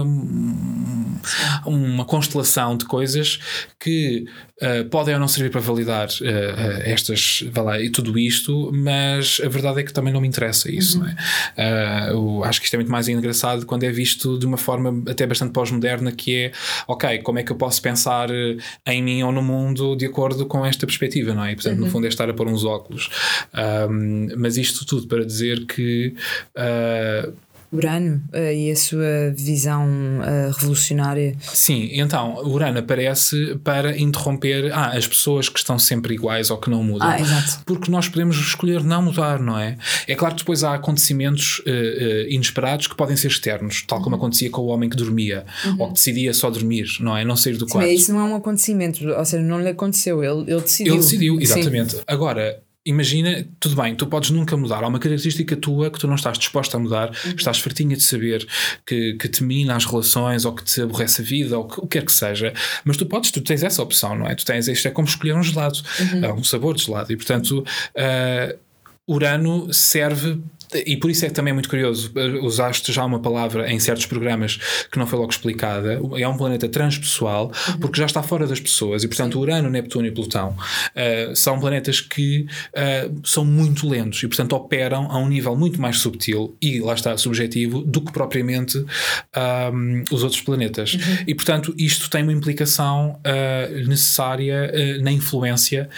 uma 1.64 2.04
constelação 2.04 2.76
de 2.76 2.84
coisas 2.84 3.38
que 3.78 4.26
Uh, 4.56 4.88
podem 4.88 5.12
ou 5.12 5.20
não 5.20 5.28
servir 5.28 5.50
para 5.50 5.60
validar 5.60 6.08
uh, 6.08 6.24
uh, 6.24 6.82
estas, 6.84 7.44
lá, 7.54 7.78
e 7.78 7.90
tudo 7.90 8.18
isto, 8.18 8.72
mas 8.72 9.38
a 9.44 9.50
verdade 9.50 9.80
é 9.80 9.82
que 9.82 9.92
também 9.92 10.10
não 10.10 10.18
me 10.22 10.26
interessa 10.26 10.72
isso, 10.72 10.98
uhum. 10.98 11.08
é? 11.58 12.08
Eu 12.08 12.42
acho 12.42 12.58
que 12.58 12.64
isto 12.64 12.72
é 12.72 12.78
muito 12.78 12.90
mais 12.90 13.06
engraçado 13.06 13.66
quando 13.66 13.84
é 13.84 13.90
visto 13.90 14.38
de 14.38 14.46
uma 14.46 14.56
forma 14.56 15.04
até 15.10 15.26
bastante 15.26 15.52
pós-moderna, 15.52 16.10
que 16.10 16.44
é, 16.44 16.52
ok, 16.88 17.18
como 17.18 17.38
é 17.38 17.42
que 17.42 17.52
eu 17.52 17.56
posso 17.56 17.82
pensar 17.82 18.30
em 18.86 19.02
mim 19.02 19.22
ou 19.22 19.30
no 19.30 19.42
mundo 19.42 19.94
de 19.94 20.06
acordo 20.06 20.46
com 20.46 20.64
esta 20.64 20.86
perspectiva, 20.86 21.34
não 21.34 21.44
é? 21.44 21.52
E, 21.52 21.54
portanto, 21.54 21.78
uhum. 21.78 21.84
no 21.84 21.90
fundo 21.90 22.06
é 22.06 22.08
estar 22.08 22.30
a 22.30 22.32
pôr 22.32 22.48
uns 22.48 22.64
óculos. 22.64 23.10
Um, 23.90 24.28
mas 24.38 24.56
isto 24.56 24.86
tudo 24.86 25.06
para 25.06 25.26
dizer 25.26 25.66
que 25.66 26.14
Urano 27.72 28.22
uh, 28.32 28.52
e 28.52 28.70
a 28.70 28.76
sua 28.76 29.32
visão 29.34 29.86
uh, 29.86 30.52
revolucionária. 30.58 31.36
Sim, 31.40 31.90
então 31.92 32.36
Urano 32.44 32.78
aparece 32.78 33.56
para 33.64 33.96
interromper 33.98 34.72
ah, 34.72 34.96
as 34.96 35.06
pessoas 35.06 35.48
que 35.48 35.58
estão 35.58 35.78
sempre 35.78 36.14
iguais 36.14 36.50
ou 36.50 36.58
que 36.58 36.70
não 36.70 36.82
mudam. 36.82 37.08
Ah, 37.08 37.20
exato. 37.20 37.60
Porque 37.64 37.90
nós 37.90 38.08
podemos 38.08 38.36
escolher 38.36 38.82
não 38.82 39.02
mudar, 39.02 39.40
não 39.40 39.58
é? 39.58 39.76
É 40.06 40.14
claro 40.14 40.34
que 40.34 40.42
depois 40.42 40.64
há 40.64 40.74
acontecimentos 40.74 41.60
uh, 41.60 42.28
inesperados 42.28 42.86
que 42.86 42.96
podem 42.96 43.16
ser 43.16 43.28
externos, 43.28 43.82
tal 43.86 44.00
como 44.00 44.16
uhum. 44.16 44.22
acontecia 44.22 44.50
com 44.50 44.62
o 44.62 44.66
homem 44.66 44.88
que 44.88 44.96
dormia 44.96 45.44
uhum. 45.64 45.76
ou 45.80 45.86
que 45.88 45.94
decidia 45.94 46.32
só 46.32 46.50
dormir, 46.50 46.86
não 47.00 47.16
é? 47.16 47.24
Não 47.24 47.36
sair 47.36 47.56
do 47.56 47.66
quarto. 47.66 47.88
Sim, 47.88 47.94
isso 47.94 48.12
não 48.12 48.20
é 48.20 48.24
um 48.24 48.36
acontecimento, 48.36 49.06
ou 49.06 49.24
seja, 49.24 49.42
não 49.42 49.60
lhe 49.60 49.68
aconteceu, 49.68 50.22
ele, 50.22 50.50
ele 50.50 50.60
decidiu. 50.60 50.94
Ele 50.94 51.02
decidiu, 51.02 51.40
exatamente. 51.40 51.96
Sim. 51.96 52.02
Agora, 52.06 52.60
imagina, 52.86 53.44
tudo 53.58 53.74
bem, 53.74 53.94
tu 53.94 54.06
podes 54.06 54.30
nunca 54.30 54.56
mudar. 54.56 54.84
Há 54.84 54.88
uma 54.88 55.00
característica 55.00 55.56
tua 55.56 55.90
que 55.90 55.98
tu 55.98 56.06
não 56.06 56.14
estás 56.14 56.38
disposta 56.38 56.76
a 56.76 56.80
mudar, 56.80 57.08
uhum. 57.08 57.34
estás 57.36 57.58
fartinha 57.58 57.96
de 57.96 58.02
saber 58.02 58.46
que, 58.86 59.14
que 59.14 59.28
te 59.28 59.42
mina 59.42 59.74
as 59.74 59.84
relações 59.84 60.44
ou 60.44 60.54
que 60.54 60.64
te 60.64 60.80
aborrece 60.80 61.20
a 61.20 61.24
vida 61.24 61.58
ou 61.58 61.66
que, 61.66 61.80
o 61.80 61.82
que 61.82 61.98
quer 61.98 62.04
que 62.04 62.12
seja. 62.12 62.54
Mas 62.84 62.96
tu 62.96 63.04
podes, 63.04 63.32
tu 63.32 63.40
tens 63.40 63.62
essa 63.62 63.82
opção, 63.82 64.16
não 64.16 64.26
é? 64.26 64.34
Tu 64.34 64.44
tens, 64.44 64.68
isto 64.68 64.86
é 64.86 64.90
como 64.90 65.08
escolher 65.08 65.34
um 65.34 65.42
gelado, 65.42 65.78
uhum. 66.00 66.34
um 66.38 66.44
sabor 66.44 66.76
de 66.76 66.84
gelado. 66.84 67.12
E 67.12 67.16
portanto, 67.16 67.64
uh, 67.96 68.58
Urano 69.08 69.72
serve 69.72 70.40
e 70.74 70.96
por 70.96 71.10
isso 71.10 71.24
é 71.24 71.28
que 71.28 71.34
também 71.34 71.50
é 71.50 71.54
muito 71.54 71.68
curioso, 71.68 72.12
usaste 72.42 72.92
já 72.92 73.04
uma 73.04 73.20
palavra 73.20 73.70
em 73.70 73.78
certos 73.78 74.06
programas 74.06 74.58
que 74.90 74.98
não 74.98 75.06
foi 75.06 75.18
logo 75.18 75.30
explicada. 75.30 76.00
É 76.16 76.26
um 76.28 76.36
planeta 76.36 76.68
transpessoal 76.68 77.52
uhum. 77.68 77.78
porque 77.78 77.98
já 77.98 78.06
está 78.06 78.22
fora 78.22 78.46
das 78.46 78.60
pessoas 78.60 79.04
e, 79.04 79.08
portanto, 79.08 79.38
Urano, 79.38 79.70
Netuno 79.70 80.06
e 80.06 80.10
Plutão 80.10 80.50
uh, 80.50 81.36
são 81.36 81.58
planetas 81.60 82.00
que 82.00 82.46
uh, 82.72 83.20
são 83.24 83.44
muito 83.44 83.88
lentos 83.88 84.22
e, 84.22 84.28
portanto, 84.28 84.54
operam 84.54 85.10
a 85.10 85.18
um 85.18 85.28
nível 85.28 85.56
muito 85.56 85.80
mais 85.80 85.98
subtil 85.98 86.56
e, 86.60 86.80
lá 86.80 86.94
está, 86.94 87.16
subjetivo 87.16 87.82
do 87.82 88.00
que 88.00 88.12
propriamente 88.12 88.78
um, 88.78 90.04
os 90.10 90.22
outros 90.22 90.40
planetas. 90.40 90.94
Uhum. 90.94 91.00
E, 91.26 91.34
portanto, 91.34 91.74
isto 91.78 92.10
tem 92.10 92.22
uma 92.22 92.32
implicação 92.32 93.20
uh, 93.20 93.88
necessária 93.88 94.72
na 95.00 95.12
influência 95.12 95.88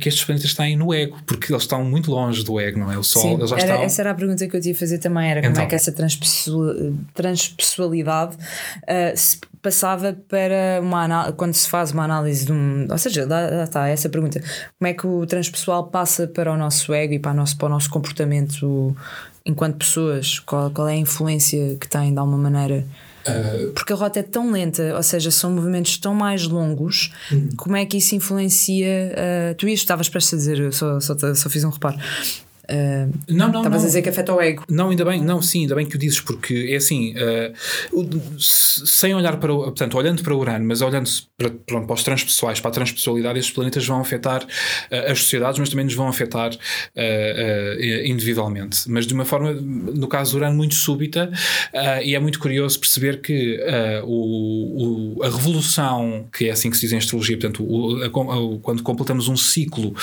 que 0.00 0.08
estes 0.08 0.24
planetas 0.24 0.54
têm 0.54 0.76
no 0.76 0.92
ego, 0.92 1.18
porque 1.26 1.52
eles 1.52 1.62
estão 1.62 1.84
muito 1.84 2.10
longe 2.10 2.44
do 2.44 2.58
ego, 2.60 2.78
não 2.78 2.92
é? 2.92 2.98
O 2.98 3.02
Sol, 3.02 3.22
Sim, 3.22 3.34
eles 3.34 3.50
já 3.50 3.56
estão 3.56 3.82
era 4.04 4.12
a 4.12 4.14
pergunta 4.14 4.46
que 4.46 4.56
eu 4.56 4.60
ia 4.62 4.74
fazer 4.74 4.98
também, 4.98 5.30
era 5.30 5.40
então. 5.40 5.52
como 5.52 5.60
é 5.60 5.64
então. 5.64 5.68
que 5.70 5.74
essa 5.74 5.92
transpessoalidade 7.14 8.36
uh, 8.36 9.16
se 9.16 9.38
passava 9.64 10.16
para 10.28 10.80
uma 10.82 11.32
quando 11.32 11.54
se 11.54 11.68
faz 11.68 11.90
uma 11.90 12.04
análise 12.04 12.44
de 12.44 12.52
um. 12.52 12.86
Ou 12.90 12.98
seja, 12.98 13.26
lá, 13.26 13.64
está 13.64 13.88
essa 13.88 14.08
pergunta. 14.08 14.40
Como 14.78 14.88
é 14.88 14.92
que 14.92 15.06
o 15.06 15.26
transpessoal 15.26 15.88
passa 15.88 16.26
para 16.26 16.52
o 16.52 16.56
nosso 16.56 16.92
ego 16.92 17.14
e 17.14 17.18
para 17.18 17.32
o 17.32 17.34
nosso, 17.34 17.56
para 17.56 17.66
o 17.66 17.70
nosso 17.70 17.88
comportamento 17.88 18.94
enquanto 19.44 19.78
pessoas? 19.78 20.38
Qual, 20.38 20.70
qual 20.70 20.88
é 20.88 20.92
a 20.92 20.96
influência 20.96 21.76
que 21.80 21.88
tem 21.88 22.12
de 22.12 22.18
alguma 22.18 22.38
maneira? 22.38 22.84
Uh, 23.26 23.72
Porque 23.72 23.92
a 23.94 23.96
rota 23.96 24.20
é 24.20 24.22
tão 24.22 24.50
lenta, 24.50 24.94
ou 24.94 25.02
seja, 25.02 25.30
são 25.30 25.50
movimentos 25.50 25.96
tão 25.96 26.14
mais 26.14 26.46
longos, 26.46 27.10
uhum. 27.32 27.48
como 27.56 27.74
é 27.74 27.86
que 27.86 27.96
isso 27.96 28.14
influencia? 28.14 29.14
Uh, 29.16 29.54
tu 29.54 29.66
isto 29.66 29.84
estavas 29.84 30.10
prestes 30.10 30.34
a 30.34 30.36
dizer, 30.36 30.72
só, 30.74 31.00
só, 31.00 31.16
só 31.34 31.48
fiz 31.48 31.64
um 31.64 31.70
reparo. 31.70 31.96
Uh, 32.64 33.12
não, 33.28 33.48
não. 33.48 33.60
Estavas 33.60 33.82
a 33.82 33.86
dizer 33.86 34.02
que 34.02 34.08
afeta 34.08 34.32
o 34.32 34.40
ego. 34.40 34.64
Não, 34.68 34.90
ainda 34.90 35.04
bem, 35.04 35.22
não, 35.22 35.42
sim, 35.42 35.62
ainda 35.62 35.74
bem 35.74 35.86
que 35.86 35.96
o 35.96 35.98
dizes, 35.98 36.20
porque 36.20 36.68
é 36.70 36.76
assim, 36.76 37.14
uh, 37.14 38.08
sem 38.40 39.14
olhar 39.14 39.36
para 39.36 39.52
o. 39.52 39.64
Portanto, 39.64 39.96
olhando 39.96 40.22
para 40.22 40.34
o 40.34 40.38
Urano, 40.38 40.64
mas 40.64 40.80
olhando 40.80 41.10
para, 41.36 41.50
pronto, 41.50 41.86
para 41.86 41.94
os 41.94 42.02
transpessoais, 42.02 42.60
para 42.60 42.70
a 42.70 42.74
transpessoalidade, 42.74 43.38
estes 43.38 43.54
planetas 43.54 43.86
vão 43.86 44.00
afetar 44.00 44.42
uh, 44.42 45.10
as 45.12 45.18
sociedades, 45.20 45.58
mas 45.58 45.68
também 45.68 45.84
nos 45.84 45.94
vão 45.94 46.08
afetar 46.08 46.52
individualmente. 48.04 48.88
Mas 48.88 49.06
de 49.06 49.14
uma 49.14 49.24
forma, 49.24 49.52
no 49.52 50.08
caso 50.08 50.32
do 50.32 50.36
Urano, 50.38 50.56
muito 50.56 50.74
súbita, 50.74 51.30
e 52.02 52.14
é 52.14 52.20
muito 52.20 52.38
curioso 52.38 52.78
perceber 52.78 53.20
que 53.20 53.58
o, 54.04 55.16
o, 55.18 55.22
a 55.22 55.28
revolução, 55.28 56.26
que 56.36 56.48
é 56.48 56.50
assim 56.50 56.70
que 56.70 56.76
se 56.76 56.82
diz 56.82 56.92
em 56.92 56.98
astrologia, 56.98 57.36
portanto, 57.36 57.64
o, 57.64 58.02
a, 58.02 58.06
a, 58.06 58.58
quando 58.62 58.82
completamos 58.82 59.28
um 59.28 59.36
ciclo 59.36 59.94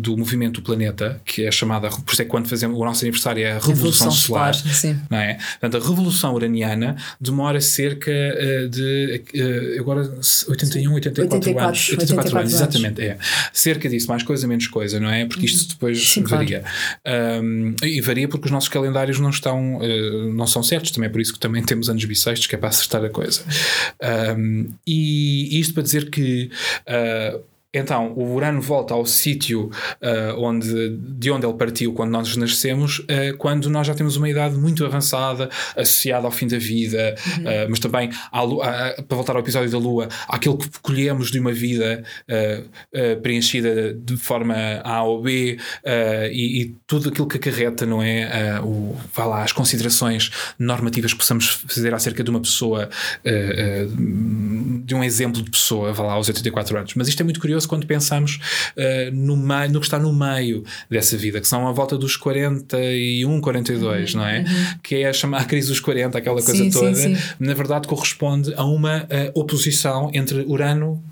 do 0.00 0.16
movimento 0.16 0.60
do 0.60 0.62
planeta, 0.62 1.20
que 1.24 1.44
é 1.44 1.48
chamada, 1.62 1.88
por 1.88 2.12
isso 2.12 2.22
é 2.22 2.24
que 2.24 2.30
quando 2.30 2.48
fazemos 2.48 2.78
o 2.78 2.84
nosso 2.84 3.04
aniversário 3.04 3.44
é 3.44 3.52
a 3.52 3.54
Revolução, 3.54 4.08
Revolução 4.08 4.10
Solar, 4.10 4.54
solar 4.54 4.96
não 5.10 5.18
é? 5.18 5.38
Portanto, 5.60 5.82
a 5.82 5.88
Revolução 5.88 6.34
Uraniana 6.34 6.96
demora 7.20 7.60
cerca 7.60 8.10
uh, 8.10 8.68
de 8.68 9.22
uh, 9.34 9.80
agora 9.80 10.02
81, 10.48 10.92
84, 10.92 11.34
84 11.36 11.64
anos. 11.64 11.88
84, 11.88 11.92
84 11.92 12.38
anos, 12.38 12.52
exatamente, 12.52 13.02
é. 13.02 13.18
Cerca 13.52 13.88
disso, 13.88 14.08
mais 14.08 14.22
coisa, 14.22 14.46
menos 14.46 14.66
coisa, 14.66 14.98
não 14.98 15.10
é? 15.10 15.26
Porque 15.26 15.46
isto 15.46 15.74
depois 15.74 16.02
Sim, 16.08 16.22
varia. 16.22 16.64
Claro. 17.04 17.44
Um, 17.44 17.74
e 17.82 18.00
varia 18.00 18.28
porque 18.28 18.46
os 18.46 18.50
nossos 18.50 18.68
calendários 18.68 19.18
não 19.18 19.30
estão, 19.30 19.78
uh, 19.78 20.32
não 20.34 20.46
são 20.46 20.62
certos, 20.62 20.90
também 20.90 21.08
é 21.08 21.10
por 21.10 21.20
isso 21.20 21.32
que 21.32 21.38
também 21.38 21.62
temos 21.62 21.88
anos 21.88 22.04
bissextos, 22.04 22.46
que 22.46 22.54
é 22.54 22.58
para 22.58 22.68
acertar 22.68 23.04
a 23.04 23.10
coisa. 23.10 23.42
Um, 24.36 24.68
e 24.86 25.60
isto 25.60 25.74
para 25.74 25.82
dizer 25.82 26.10
que 26.10 26.50
uh, 26.88 27.51
então, 27.74 28.12
o 28.12 28.34
Urano 28.34 28.60
volta 28.60 28.92
ao 28.92 29.06
sítio 29.06 29.70
uh, 30.02 30.38
onde, 30.38 30.90
de 30.98 31.30
onde 31.30 31.46
ele 31.46 31.54
partiu 31.54 31.94
quando 31.94 32.10
nós 32.10 32.36
nascemos, 32.36 32.98
uh, 32.98 33.36
quando 33.38 33.70
nós 33.70 33.86
já 33.86 33.94
temos 33.94 34.16
uma 34.16 34.28
idade 34.28 34.56
muito 34.56 34.84
avançada, 34.84 35.48
associada 35.74 36.26
ao 36.26 36.30
fim 36.30 36.46
da 36.46 36.58
vida, 36.58 37.14
uhum. 37.38 37.44
uh, 37.44 37.70
mas 37.70 37.78
também, 37.78 38.10
para 38.10 39.16
voltar 39.16 39.34
ao 39.34 39.40
episódio 39.40 39.70
da 39.70 39.78
Lua, 39.78 40.08
aquilo 40.28 40.58
que 40.58 40.68
colhemos 40.82 41.30
de 41.30 41.38
uma 41.38 41.52
vida 41.52 42.04
preenchida 43.22 43.94
de 43.94 44.16
forma 44.16 44.54
A 44.84 45.02
ou 45.02 45.22
B 45.22 45.58
e, 46.30 46.62
e, 46.62 46.76
tudo 46.86 47.08
aquilo 47.08 47.26
que 47.26 47.36
acarreta, 47.36 47.86
não 47.86 48.02
é? 48.02 48.60
o, 48.62 48.96
vá 49.14 49.24
lá, 49.24 49.42
as 49.42 49.52
considerações 49.52 50.30
normativas 50.58 51.12
que 51.12 51.18
possamos 51.18 51.64
fazer 51.68 51.94
acerca 51.94 52.22
de 52.22 52.30
uma 52.30 52.40
pessoa, 52.40 52.88
de 54.84 54.94
um 54.94 55.02
exemplo 55.02 55.42
de 55.42 55.50
pessoa, 55.50 55.92
vá 55.92 56.04
lá, 56.04 56.12
aos 56.14 56.28
84 56.28 56.76
anos. 56.76 56.94
Mas 56.94 57.08
isto 57.08 57.20
é 57.20 57.24
muito 57.24 57.40
curioso 57.40 57.68
quando 57.68 57.86
pensamos 57.86 58.38
uh, 58.76 59.14
no, 59.14 59.36
meio, 59.36 59.70
no 59.70 59.80
que 59.80 59.86
está 59.86 59.98
no 59.98 60.12
meio 60.12 60.64
dessa 60.90 61.16
vida, 61.16 61.40
que 61.40 61.46
são 61.46 61.66
a 61.66 61.72
volta 61.72 61.96
dos 61.96 62.16
41, 62.16 63.40
42, 63.40 64.14
uhum, 64.14 64.20
não 64.20 64.26
é? 64.26 64.40
Uhum. 64.40 64.78
Que 64.82 64.96
é 64.96 65.08
a 65.08 65.12
chamar 65.12 65.42
a 65.42 65.44
crise 65.44 65.68
dos 65.68 65.80
40, 65.80 66.18
aquela 66.18 66.42
coisa 66.42 66.64
sim, 66.64 66.70
toda. 66.70 66.94
Sim, 66.94 67.14
sim. 67.14 67.22
Na 67.38 67.54
verdade, 67.54 67.86
corresponde 67.86 68.52
a 68.54 68.64
uma 68.64 69.02
uh, 69.04 69.40
oposição 69.40 70.10
entre 70.12 70.44
Urano 70.46 71.02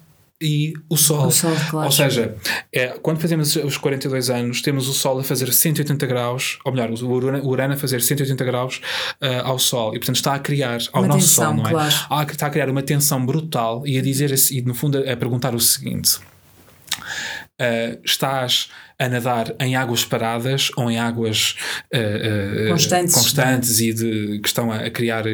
e 0.41 0.73
o 0.89 0.97
Sol. 0.97 1.27
O 1.27 1.31
Sol 1.31 1.53
claro. 1.69 1.87
Ou 1.87 1.93
seja, 1.93 2.35
é, 2.73 2.89
quando 3.03 3.21
fazemos 3.21 3.57
os 3.57 3.77
42 3.77 4.31
anos, 4.31 4.63
temos 4.63 4.89
o 4.89 4.93
Sol 4.93 5.19
a 5.19 5.25
fazer 5.25 5.53
180 5.53 6.07
graus, 6.07 6.59
ou 6.65 6.73
melhor, 6.73 6.91
o 6.91 7.47
Urano, 7.47 7.75
a 7.75 7.77
fazer 7.77 8.01
180 8.01 8.45
graus 8.45 8.81
uh, 9.23 9.45
ao 9.45 9.59
Sol. 9.59 9.95
E 9.95 9.99
portanto 9.99 10.17
está 10.17 10.35
a 10.35 10.39
criar 10.39 10.79
ao 10.93 11.03
uma 11.03 11.09
nosso 11.09 11.27
tensão, 11.27 11.45
Sol, 11.45 11.57
não 11.57 11.67
é? 11.67 11.71
Claro. 11.71 12.31
Está 12.33 12.47
a 12.47 12.51
criar 12.51 12.71
uma 12.71 12.83
tensão 12.83 13.25
brutal 13.25 13.87
e 13.87 13.99
a 13.99 14.03
dizer 14.03 14.33
assim, 14.33 14.59
e 14.59 14.63
no 14.63 14.75
fundo 14.75 14.99
a 14.99 15.17
perguntar 15.17 15.55
o 15.55 15.61
seguinte: 15.61 16.17
uh, 16.17 18.01
estás 18.05 18.71
a 19.01 19.09
nadar 19.09 19.55
em 19.59 19.75
águas 19.75 20.05
paradas 20.05 20.71
ou 20.77 20.91
em 20.91 20.99
águas 20.99 21.57
uh, 21.93 22.67
uh, 22.67 22.69
constantes, 22.69 23.15
constantes 23.15 23.81
e 23.81 23.95
de, 23.95 24.39
que 24.41 24.47
estão 24.47 24.71
a, 24.71 24.91
criar 24.91 25.25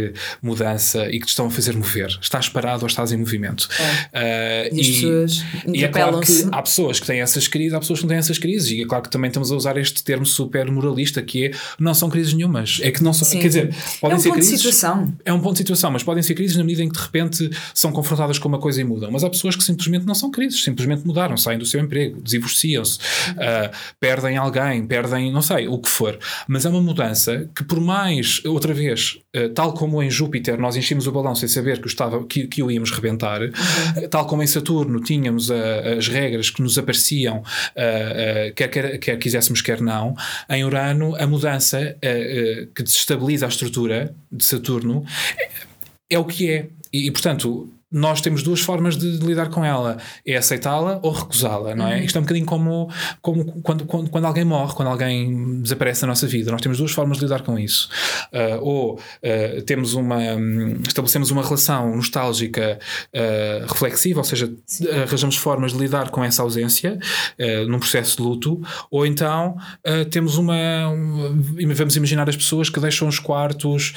mudança 0.40 1.08
e 1.10 1.18
que 1.18 1.26
te 1.26 1.30
estão 1.30 1.46
a 1.46 1.50
fazer 1.50 1.74
mover. 1.74 2.16
Estás 2.22 2.48
parado 2.48 2.82
ou 2.82 2.86
estás 2.86 3.10
em 3.10 3.16
movimento. 3.16 3.68
É. 4.12 4.70
Uh, 4.70 4.76
e, 4.76 4.92
pessoas 4.92 5.44
e 5.66 5.84
é 5.84 5.88
claro 5.88 6.20
que 6.20 6.46
há 6.52 6.62
pessoas 6.62 7.00
que 7.00 7.06
têm 7.08 7.20
essas 7.20 7.48
crises, 7.48 7.74
há 7.74 7.80
pessoas 7.80 7.98
que 7.98 8.04
não 8.04 8.10
têm 8.10 8.18
essas 8.18 8.38
crises. 8.38 8.70
E 8.70 8.82
é 8.82 8.86
claro 8.86 9.02
que 9.02 9.10
também 9.10 9.28
estamos 9.28 9.50
a 9.50 9.56
usar 9.56 9.76
este 9.76 10.04
termo 10.04 10.24
super 10.24 10.70
moralista 10.70 11.20
que 11.20 11.46
é 11.46 11.50
não 11.76 11.92
são 11.92 12.08
crises 12.08 12.32
nenhumas. 12.32 12.78
É 12.80 12.92
que 12.92 13.02
não 13.02 13.12
são. 13.12 13.26
Sim. 13.26 13.40
Quer 13.40 13.48
dizer, 13.48 13.74
podem 14.00 14.14
é 14.14 14.18
um 14.18 14.22
ser 14.22 14.28
ponto 14.28 14.38
crises. 14.38 14.52
De 14.52 14.58
situação. 14.58 15.12
É 15.24 15.32
um 15.32 15.40
ponto 15.40 15.54
de 15.54 15.58
situação, 15.58 15.90
mas 15.90 16.04
podem 16.04 16.22
ser 16.22 16.34
crises 16.34 16.56
na 16.56 16.62
medida 16.62 16.84
em 16.84 16.88
que 16.88 16.96
de 16.96 17.02
repente 17.02 17.50
são 17.74 17.90
confrontadas 17.90 18.38
com 18.38 18.48
uma 18.48 18.60
coisa 18.60 18.80
e 18.80 18.84
mudam. 18.84 19.10
Mas 19.10 19.24
há 19.24 19.30
pessoas 19.30 19.56
que 19.56 19.64
simplesmente 19.64 20.06
não 20.06 20.14
são 20.14 20.30
crises, 20.30 20.62
simplesmente 20.62 21.04
mudaram, 21.04 21.36
saem 21.36 21.58
do 21.58 21.66
seu 21.66 21.80
emprego, 21.80 22.22
divorciam-se. 22.22 23.00
Uhum 23.30 23.55
uh, 23.64 23.70
perdem 23.98 24.36
alguém, 24.36 24.86
perdem, 24.86 25.32
não 25.32 25.42
sei, 25.42 25.68
o 25.68 25.78
que 25.78 25.88
for. 25.88 26.18
Mas 26.46 26.64
é 26.64 26.68
uma 26.68 26.80
mudança 26.80 27.48
que, 27.54 27.64
por 27.64 27.80
mais, 27.80 28.44
outra 28.44 28.74
vez, 28.74 29.18
uh, 29.36 29.48
tal 29.50 29.72
como 29.72 30.02
em 30.02 30.10
Júpiter 30.10 30.58
nós 30.58 30.76
enchemos 30.76 31.06
o 31.06 31.12
balão 31.12 31.34
sem 31.34 31.48
saber 31.48 31.78
que 31.78 31.86
o, 31.86 31.88
estava, 31.88 32.24
que, 32.26 32.46
que 32.46 32.62
o 32.62 32.70
íamos 32.70 32.90
rebentar, 32.90 33.40
uhum. 33.42 33.48
uh, 33.48 34.08
tal 34.08 34.26
como 34.26 34.42
em 34.42 34.46
Saturno 34.46 35.00
tínhamos 35.00 35.50
as 35.50 36.08
regras 36.08 36.50
que 36.50 36.62
nos 36.62 36.78
apareciam, 36.78 37.42
quer, 38.54 38.68
quer, 38.68 38.98
quer 38.98 39.18
quiséssemos, 39.18 39.60
quer 39.60 39.80
não, 39.80 40.14
em 40.48 40.64
Urano 40.64 41.14
a 41.16 41.26
mudança 41.26 41.96
que 42.74 42.82
desestabiliza 42.82 43.46
a 43.46 43.48
estrutura 43.48 44.14
de 44.30 44.44
Saturno 44.44 45.04
é 46.10 46.18
o 46.18 46.24
que 46.24 46.50
é. 46.50 46.68
E, 46.92 47.06
e, 47.06 47.10
portanto, 47.10 47.68
nós 47.96 48.20
temos 48.20 48.42
duas 48.42 48.60
formas 48.60 48.94
de, 48.94 49.18
de 49.18 49.26
lidar 49.26 49.48
com 49.48 49.64
ela: 49.64 49.96
é 50.24 50.36
aceitá-la 50.36 51.00
ou 51.02 51.12
recusá-la, 51.12 51.74
não 51.74 51.88
é? 51.88 51.96
Uhum. 51.96 52.02
Isto 52.02 52.16
é 52.16 52.18
um 52.18 52.24
bocadinho 52.24 52.44
como, 52.44 52.90
como 53.22 53.62
quando, 53.62 53.86
quando, 53.86 54.10
quando, 54.10 54.24
alguém 54.26 54.44
morre, 54.44 54.74
quando 54.74 54.88
alguém 54.88 55.62
desaparece 55.62 56.02
da 56.02 56.08
nossa 56.08 56.26
vida. 56.26 56.52
Nós 56.52 56.60
temos 56.60 56.76
duas 56.76 56.92
formas 56.92 57.16
de 57.16 57.24
lidar 57.24 57.40
com 57.40 57.58
isso. 57.58 57.88
Uh, 58.30 58.60
ou 58.60 58.94
uh, 58.96 59.62
temos 59.62 59.94
uma. 59.94 60.18
Um, 60.18 60.82
estabelecemos 60.86 61.30
uma 61.30 61.42
relação 61.42 61.96
nostálgica 61.96 62.78
uh, 63.14 63.66
reflexiva, 63.66 64.20
ou 64.20 64.24
seja, 64.24 64.52
arranjamos 65.02 65.36
formas 65.36 65.72
de 65.72 65.78
lidar 65.78 66.10
com 66.10 66.22
essa 66.22 66.42
ausência 66.42 66.98
num 67.66 67.78
processo 67.78 68.18
de 68.18 68.22
luto, 68.22 68.60
ou 68.90 69.06
então 69.06 69.56
temos 70.10 70.36
uma. 70.36 70.88
Um, 70.88 71.40
vamos 71.74 71.96
imaginar 71.96 72.28
as 72.28 72.36
pessoas 72.36 72.68
que 72.68 72.78
deixam 72.78 73.08
os 73.08 73.18
quartos 73.18 73.94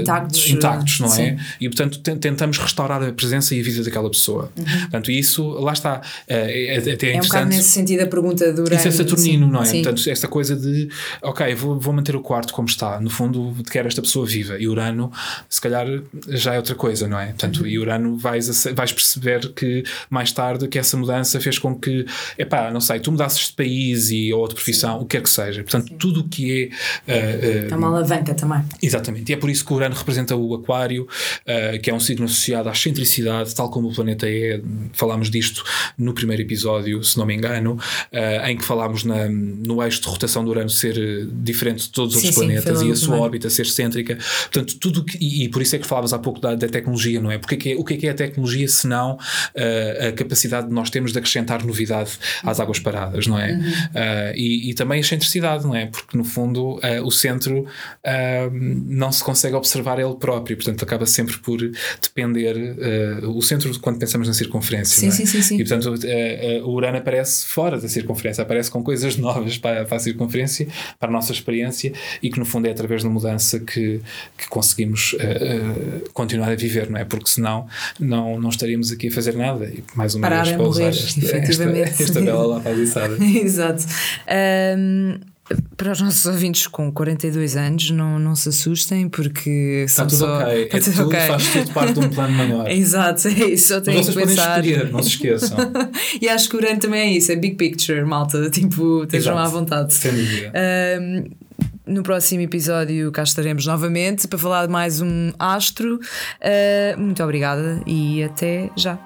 intactos, 0.00 0.48
intactos 0.48 1.00
não 1.00 1.08
é? 1.08 1.10
Sim. 1.10 1.36
E 1.60 1.68
portanto 1.68 1.98
tentamos 2.18 2.58
restaurar 2.58 3.02
a 3.02 3.12
presença 3.16 3.54
e 3.54 3.60
a 3.60 3.62
vida 3.62 3.82
daquela 3.82 4.10
pessoa. 4.10 4.52
Uhum. 4.56 4.64
Portanto, 4.64 5.10
isso, 5.10 5.48
lá 5.48 5.72
está. 5.72 6.02
É, 6.28 6.76
é, 6.76 6.78
até 6.78 7.08
é, 7.08 7.14
é 7.14 7.16
um 7.16 7.20
bocado 7.20 7.48
nesse 7.48 7.68
sentido 7.70 8.02
a 8.02 8.06
pergunta 8.06 8.52
do 8.52 8.62
Urano. 8.62 8.78
Isso 8.78 8.88
é 8.88 8.90
saturnino, 8.90 9.46
sim. 9.46 9.52
não 9.52 9.62
é? 9.62 9.64
Sim. 9.64 9.82
Portanto, 9.82 10.10
esta 10.10 10.28
coisa 10.28 10.56
de, 10.56 10.88
ok, 11.22 11.54
vou, 11.54 11.78
vou 11.78 11.92
manter 11.92 12.14
o 12.16 12.20
quarto 12.20 12.52
como 12.52 12.68
está. 12.68 13.00
No 13.00 13.10
fundo, 13.10 13.54
quero 13.70 13.88
esta 13.88 14.02
pessoa 14.02 14.26
viva. 14.26 14.58
E 14.58 14.68
Urano, 14.68 15.10
se 15.48 15.60
calhar, 15.60 15.86
já 16.28 16.54
é 16.54 16.56
outra 16.58 16.74
coisa, 16.74 17.08
não 17.08 17.18
é? 17.18 17.26
Portanto, 17.26 17.60
uhum. 17.60 17.66
e 17.66 17.78
Urano 17.78 18.16
vais, 18.16 18.64
vais 18.74 18.92
perceber 18.92 19.52
que 19.52 19.84
mais 20.10 20.32
tarde 20.32 20.68
que 20.68 20.78
essa 20.78 20.96
mudança 20.96 21.40
fez 21.40 21.58
com 21.58 21.74
que, 21.74 22.06
epá, 22.38 22.70
não 22.70 22.80
sei, 22.80 23.00
tu 23.00 23.10
mudasses 23.10 23.48
de 23.48 23.52
país 23.54 24.10
e, 24.10 24.32
ou 24.32 24.46
de 24.48 24.54
profissão, 24.54 24.98
sim. 24.98 25.04
o 25.04 25.06
que 25.06 25.16
quer 25.16 25.22
que 25.22 25.30
seja. 25.30 25.62
Portanto, 25.62 25.88
sim. 25.88 25.96
tudo 25.96 26.20
o 26.20 26.28
que 26.28 26.70
é. 27.06 27.66
Uh, 27.68 27.72
é 27.72 27.76
uma 27.76 27.88
alavanca 27.88 28.34
também. 28.34 28.62
Exatamente. 28.82 29.30
E 29.30 29.34
é 29.34 29.36
por 29.36 29.50
isso 29.50 29.64
que 29.64 29.72
o 29.72 29.76
Urano 29.76 29.94
representa 29.94 30.36
o 30.36 30.54
Aquário, 30.54 31.04
uh, 31.04 31.80
que 31.80 31.90
é 31.90 31.94
um 31.94 32.00
signo 32.00 32.24
associado 32.24 32.68
às 32.68 32.80
excentricidade, 32.96 33.54
tal 33.54 33.70
como 33.70 33.88
o 33.88 33.94
planeta 33.94 34.28
é. 34.28 34.60
Falámos 34.92 35.30
disto 35.30 35.62
no 35.98 36.12
primeiro 36.14 36.42
episódio, 36.42 37.02
se 37.04 37.18
não 37.18 37.26
me 37.26 37.34
engano, 37.34 37.74
uh, 37.74 38.46
em 38.46 38.56
que 38.56 38.64
falámos 38.64 39.04
na, 39.04 39.28
no 39.28 39.82
eixo 39.82 40.00
de 40.00 40.08
rotação 40.08 40.44
do 40.44 40.50
Urano 40.50 40.70
ser 40.70 40.96
eh, 40.96 41.26
diferente 41.32 41.84
de 41.84 41.90
todos 41.90 42.14
os 42.14 42.20
sim, 42.20 42.28
outros 42.28 42.44
sim, 42.44 42.52
planetas 42.52 42.82
e 42.82 42.90
a 42.90 42.96
sua 42.96 43.18
órbita 43.18 43.50
ser 43.50 43.62
excêntrica. 43.62 44.16
Portanto, 44.16 44.78
tudo 44.78 45.04
que, 45.04 45.18
e, 45.20 45.44
e, 45.44 45.48
por 45.48 45.62
isso 45.62 45.76
é 45.76 45.78
que 45.78 45.86
falávamos 45.86 46.12
há 46.12 46.18
pouco 46.18 46.40
da, 46.40 46.54
da 46.54 46.68
tecnologia, 46.68 47.20
não 47.20 47.30
é? 47.30 47.38
Porque 47.38 47.54
é 47.54 47.58
que 47.58 47.72
é, 47.72 47.76
o 47.76 47.84
que 47.84 47.94
é, 47.94 47.96
que 47.96 48.06
é 48.06 48.10
a 48.10 48.14
tecnologia 48.14 48.66
se 48.68 48.86
não 48.86 49.14
uh, 49.14 50.08
a 50.08 50.12
capacidade 50.12 50.68
de 50.68 50.72
nós 50.72 50.90
temos 50.90 51.12
de 51.12 51.18
acrescentar 51.18 51.64
novidade 51.64 52.12
às 52.42 52.60
águas 52.60 52.78
paradas, 52.78 53.26
não 53.26 53.38
é? 53.38 53.52
Uhum. 53.52 53.60
Uh, 53.60 54.36
e, 54.36 54.70
e, 54.70 54.74
também 54.74 54.98
a 54.98 55.00
excentricidade, 55.00 55.64
não 55.64 55.74
é? 55.74 55.86
Porque 55.86 56.16
no 56.16 56.24
fundo 56.24 56.78
o 57.02 57.10
centro 57.10 57.66
não 58.52 59.10
se 59.10 59.22
consegue 59.22 59.54
observar 59.54 59.98
ele 59.98 60.14
próprio, 60.14 60.56
portanto 60.56 60.82
acaba 60.82 61.06
sempre 61.06 61.38
por 61.38 61.58
depender 62.00 62.56
o 63.24 63.42
centro 63.42 63.78
quando 63.80 63.98
pensamos 63.98 64.28
na 64.28 64.34
circunferência. 64.34 65.00
Sim, 65.00 65.08
é? 65.08 65.10
sim, 65.10 65.26
sim, 65.26 65.42
sim, 65.42 65.54
E 65.56 65.64
portanto 65.64 65.86
uh, 65.86 66.64
uh, 66.64 66.68
o 66.68 66.72
Urano 66.72 66.98
aparece 66.98 67.46
fora 67.46 67.80
da 67.80 67.88
circunferência, 67.88 68.42
aparece 68.42 68.70
com 68.70 68.82
coisas 68.82 69.16
novas 69.18 69.58
para, 69.58 69.84
para, 69.84 69.96
a 69.96 70.00
circunferência, 70.00 70.68
para 70.98 71.08
a 71.08 71.12
nossa 71.12 71.32
experiência 71.32 71.92
e 72.22 72.30
que 72.30 72.38
no 72.38 72.44
fundo 72.44 72.66
é 72.66 72.70
através 72.70 73.02
da 73.02 73.08
mudança 73.08 73.60
que, 73.60 74.00
que 74.36 74.48
conseguimos 74.48 75.14
uh, 75.14 76.10
continuar 76.12 76.50
a 76.50 76.54
viver, 76.54 76.90
não 76.90 76.98
é? 76.98 77.04
Porque 77.04 77.28
senão 77.30 77.66
não, 77.98 78.40
não 78.40 78.50
estaríamos 78.50 78.90
aqui 78.90 79.08
a 79.08 79.12
fazer 79.12 79.34
nada 79.34 79.66
e 79.66 79.82
mais 79.94 80.14
uma 80.14 80.28
Parar 80.28 80.44
vez 80.44 80.56
para 80.56 80.64
morrer, 80.64 80.88
esta, 80.88 81.18
efetivamente. 81.18 81.90
Esta, 81.90 82.02
esta 82.02 82.20
bela 82.20 82.46
lá 82.46 82.62
Exato. 83.42 83.84
Um, 84.78 85.35
para 85.76 85.92
os 85.92 86.00
nossos 86.00 86.24
ouvintes 86.26 86.66
com 86.66 86.90
42 86.90 87.56
anos, 87.56 87.90
não, 87.90 88.18
não 88.18 88.34
se 88.34 88.48
assustem, 88.48 89.08
porque 89.08 89.84
está 89.84 90.04
tudo 90.04 90.18
só... 90.18 90.40
ok. 90.40 90.64
Está 90.66 90.76
é 90.76 90.80
tudo, 90.80 90.96
tudo 90.96 91.06
okay. 91.08 91.26
faz 91.26 91.52
tudo 91.52 91.72
parte 91.72 91.92
de 91.92 92.00
um 92.00 92.08
plano 92.08 92.32
maior. 92.32 92.68
Exato, 92.70 93.28
é 93.28 93.30
isso. 93.30 93.68
Só 93.68 93.80
tenho 93.80 94.04
que 94.04 94.12
pensar. 94.12 94.56
Podem 94.56 94.72
escolher, 94.72 94.92
não 94.92 95.02
se 95.02 95.08
esqueçam. 95.10 95.58
e 96.20 96.28
acho 96.28 96.48
que 96.48 96.56
o 96.56 96.58
Urano 96.58 96.80
também 96.80 97.00
é 97.00 97.10
isso, 97.12 97.30
é 97.30 97.36
big 97.36 97.56
picture, 97.56 98.04
malta. 98.04 98.50
Tipo, 98.50 99.04
estejam 99.04 99.36
à 99.38 99.46
vontade. 99.46 99.92
Sem 99.92 100.12
dúvida. 100.12 100.52
Um, 101.00 101.24
no 101.86 102.02
próximo 102.02 102.42
episódio 102.42 103.12
cá 103.12 103.22
estaremos 103.22 103.66
novamente 103.66 104.26
para 104.26 104.38
falar 104.38 104.66
de 104.66 104.72
mais 104.72 105.00
um 105.00 105.30
astro. 105.38 105.96
Uh, 105.96 107.00
muito 107.00 107.22
obrigada 107.22 107.80
e 107.86 108.24
até 108.24 108.70
já. 108.76 108.98